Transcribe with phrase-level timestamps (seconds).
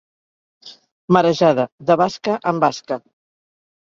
[1.17, 2.99] Marejada, de basca en basca.